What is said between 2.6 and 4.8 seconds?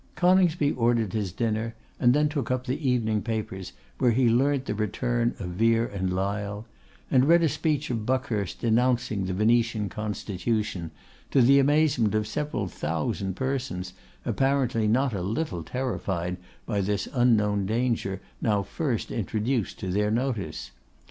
the evening papers, where he learnt the